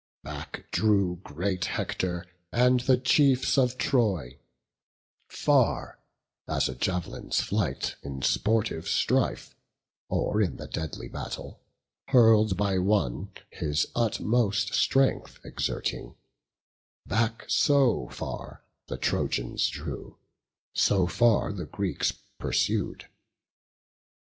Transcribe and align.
Back 0.23 0.65
drew 0.71 1.17
great 1.23 1.65
Hector 1.65 2.25
and 2.51 2.79
the 2.79 2.97
chiefs 2.97 3.55
of 3.55 3.77
Troy; 3.77 4.39
Far 5.29 5.99
as 6.47 6.67
a 6.67 6.73
jav'lin's 6.73 7.41
flight, 7.41 7.97
in 8.01 8.23
sportive 8.23 8.87
strife, 8.87 9.55
Or 10.09 10.41
in 10.41 10.57
the 10.57 10.65
deadly 10.65 11.07
battle, 11.07 11.61
hurl'd 12.07 12.57
by 12.57 12.79
one 12.79 13.31
His 13.51 13.85
utmost 13.95 14.73
strength 14.73 15.39
exerting; 15.45 16.15
back 17.05 17.45
so 17.47 18.09
far 18.09 18.63
The 18.87 18.97
Trojans 18.97 19.69
drew, 19.69 20.17
so 20.73 21.05
far 21.05 21.53
the 21.53 21.67
Greeks 21.67 22.11
pursued. 22.39 23.07